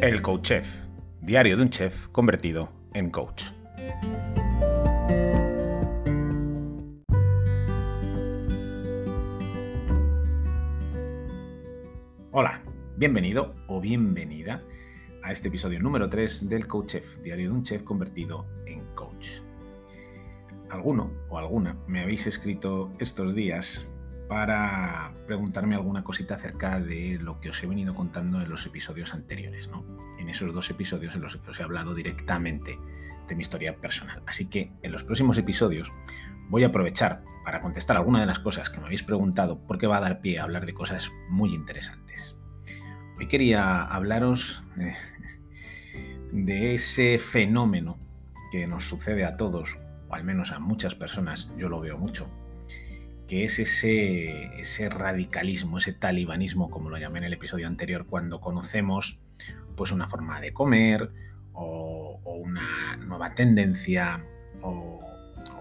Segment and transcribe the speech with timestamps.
[0.00, 0.86] El Coach Chef,
[1.20, 3.46] diario de un chef convertido en coach.
[12.30, 12.62] Hola,
[12.96, 14.62] bienvenido o bienvenida
[15.24, 19.40] a este episodio número 3 del Coach Chef, diario de un chef convertido en coach.
[20.70, 23.90] Alguno o alguna me habéis escrito estos días
[24.28, 29.14] para preguntarme alguna cosita acerca de lo que os he venido contando en los episodios
[29.14, 29.84] anteriores, ¿no?
[30.18, 32.78] En esos dos episodios en los que os he hablado directamente
[33.26, 34.22] de mi historia personal.
[34.26, 35.90] Así que en los próximos episodios
[36.50, 39.96] voy a aprovechar para contestar alguna de las cosas que me habéis preguntado porque va
[39.96, 42.36] a dar pie a hablar de cosas muy interesantes.
[43.18, 44.94] Hoy quería hablaros eh,
[46.32, 47.98] de ese fenómeno
[48.52, 52.30] que nos sucede a todos, o al menos a muchas personas, yo lo veo mucho,
[53.28, 58.40] que es ese, ese radicalismo, ese talibanismo, como lo llamé en el episodio anterior, cuando
[58.40, 59.22] conocemos
[59.76, 61.12] pues una forma de comer
[61.52, 64.24] o, una nueva tendencia
[64.62, 64.98] o,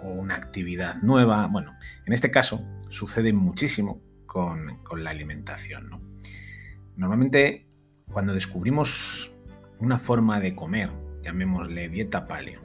[0.01, 1.47] una actividad nueva.
[1.47, 5.89] Bueno, en este caso sucede muchísimo con, la alimentación.
[6.95, 7.67] Normalmente
[8.11, 9.35] cuando descubrimos
[9.79, 10.89] una forma de comer,
[11.21, 12.61] llamémosle dieta paleo,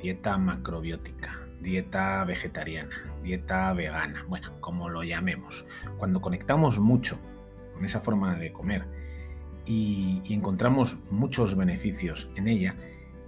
[0.00, 2.90] dieta macrobiótica, dieta vegetariana,
[3.22, 5.64] dieta vegana, bueno, como lo llamemos.
[5.96, 7.18] Cuando conectamos mucho
[7.74, 8.84] con esa forma de comer
[9.64, 12.74] y, encontramos muchos beneficios en ella,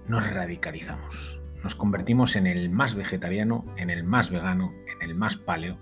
[0.08, 1.40] nos radicalizamos.
[1.62, 5.78] Nos convertimos en el más vegetariano, en el más vegano, en el más paleo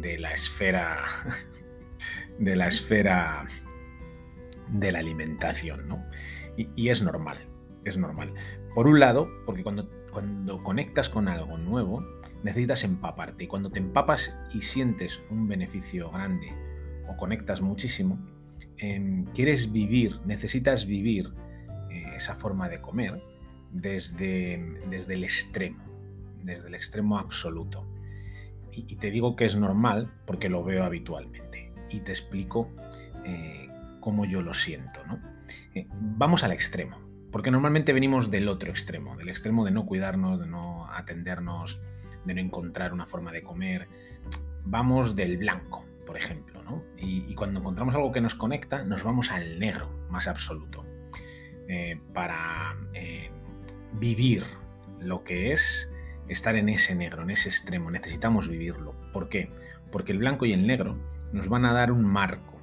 [0.00, 1.04] de la esfera
[2.38, 3.44] de la esfera
[4.68, 6.04] de la alimentación, ¿no?
[6.56, 7.38] y es normal,
[7.84, 8.32] es normal.
[8.76, 12.02] Por un lado, porque cuando cuando conectas con algo nuevo,
[12.42, 13.44] necesitas empaparte.
[13.44, 16.54] Y cuando te empapas y sientes un beneficio grande
[17.06, 18.18] o conectas muchísimo,
[18.78, 21.34] em, quieres vivir, necesitas vivir
[21.90, 23.20] eh, esa forma de comer
[23.72, 24.56] desde,
[24.88, 25.84] desde el extremo,
[26.42, 27.86] desde el extremo absoluto.
[28.72, 31.74] Y, te digo que es normal porque lo veo habitualmente.
[31.90, 32.70] Y te explico
[33.26, 33.68] eh,
[34.00, 35.02] cómo yo lo siento.
[35.74, 37.05] Eh, vamos al extremo.
[37.36, 41.82] Porque normalmente venimos del otro extremo, del extremo de no cuidarnos, de no atendernos,
[42.24, 43.88] de no encontrar una forma de comer.
[44.64, 46.82] Vamos del blanco, por ejemplo, ¿no?
[46.96, 50.86] Y, cuando encontramos algo que nos conecta, nos vamos al negro más absoluto.
[51.68, 53.30] Eh, para eh,
[54.00, 54.42] vivir
[54.98, 55.92] lo que es
[56.28, 57.90] estar en ese negro, en ese extremo.
[57.90, 58.94] Necesitamos vivirlo.
[59.12, 59.50] ¿Por qué?
[59.92, 60.96] Porque el blanco y el negro
[61.34, 62.56] nos van a dar un marco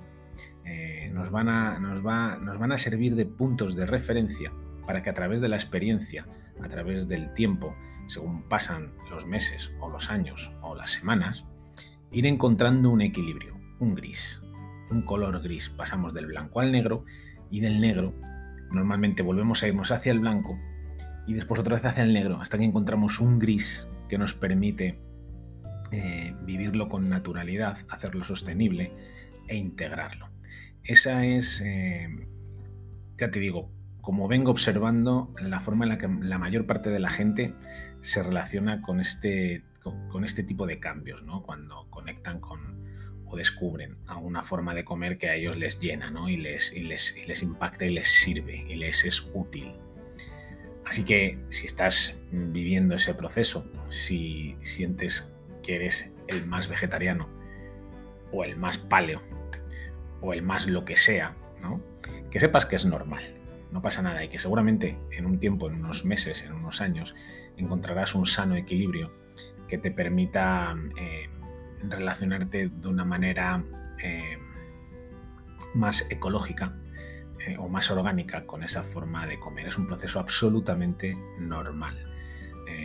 [0.66, 4.52] eh, nos, van a, nos, va, nos van a servir de puntos de referencia
[4.86, 6.28] para que a través de la experiencia,
[6.62, 7.76] a través del tiempo,
[8.08, 11.46] según pasan los meses o los años o las semanas,
[12.12, 14.42] ir encontrando un equilibrio, un gris,
[14.90, 15.70] un color gris.
[15.70, 17.06] Pasamos del blanco al negro
[17.50, 18.14] y del negro
[18.72, 20.60] normalmente volvemos a irnos hacia el blanco
[21.28, 25.00] y después otra vez hacia el negro hasta que encontramos un gris que nos permite
[25.92, 28.92] eh, vivirlo con naturalidad, hacerlo sostenible
[29.48, 30.30] e integrarlo.
[30.84, 32.28] Esa es, eh,
[33.18, 33.72] ya te digo,
[34.04, 37.54] como vengo observando, la forma en la que la mayor parte de la gente
[38.02, 39.64] se relaciona con este,
[40.12, 41.42] con, este tipo de cambios, ¿no?
[41.42, 42.84] Cuando conectan con
[43.26, 46.28] o descubren alguna forma de comer que a ellos les llena, ¿no?
[46.28, 49.72] Y les, y les, y les impacta y les sirve y les es útil.
[50.86, 57.30] Así que si estás viviendo ese proceso, si sientes que eres el más vegetariano
[58.34, 59.22] o el más paleo
[60.20, 61.82] o el más lo que sea, ¿no?
[62.30, 63.24] que sepas que es normal,
[63.74, 67.16] no pasa nada y que seguramente en un tiempo, en unos meses, en unos años,
[67.58, 69.12] encontrarás un sano equilibrio
[69.68, 71.28] que te permita eh,
[71.82, 73.64] relacionarte de una manera
[74.02, 74.38] eh,
[75.74, 76.78] más ecológica
[77.40, 79.68] eh, o más orgánica con esa forma de comer.
[79.68, 81.98] Es un proceso absolutamente normal.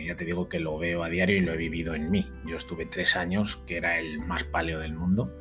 [0.05, 2.27] ya te digo que lo veo a diario y lo he vivido en mí.
[2.45, 5.31] Yo estuve tres años, que era el más paleo del mundo,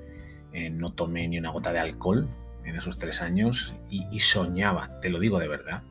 [0.72, 2.28] no tomé ni una gota de alcohol
[2.64, 5.82] en esos tres años y, soñaba, te lo digo de verdad,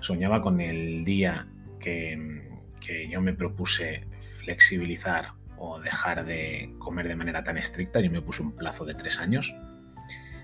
[0.00, 1.46] soñaba con el día
[1.78, 2.46] que,
[3.10, 8.42] yo me propuse flexibilizar o dejar de comer de manera tan estricta, yo me puse
[8.42, 9.54] un plazo de tres años,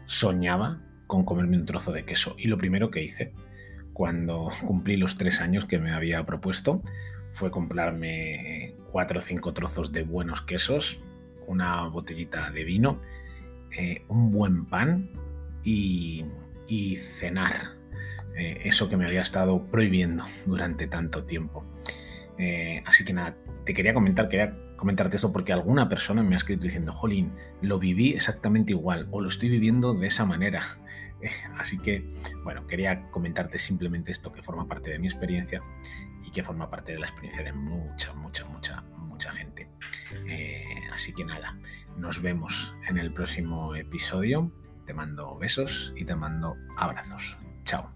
[0.05, 3.33] soñaba con comerme un trozo de queso y lo primero que hice
[3.95, 6.83] cuando cumplí los tres años que me había propuesto
[7.33, 11.01] fue comprarme cuatro o cinco trozos de buenos quesos,
[11.47, 13.01] una botellita de vino
[13.77, 15.11] eh, un buen pan
[15.65, 17.77] y, cenar.
[18.37, 21.65] Eh, eso que me había estado prohibiendo durante tanto tiempo.
[22.37, 26.37] Eh, así que nada, te quería comentar, quería comentarte esto porque alguna persona me ha
[26.37, 27.33] escrito diciendo, Jolín,
[27.63, 30.63] lo viví exactamente igual o lo estoy viviendo de esa manera.
[31.59, 32.13] Así que,
[32.43, 35.63] bueno, quería comentarte simplemente esto que forma parte de mi experiencia
[36.25, 39.71] y que forma parte de la experiencia de mucha, mucha, mucha, mucha gente.
[40.29, 41.59] Eh, así que nada,
[41.97, 44.53] nos vemos en el próximo episodio.
[44.85, 47.39] Te mando besos y te mando abrazos.
[47.65, 47.94] Chao.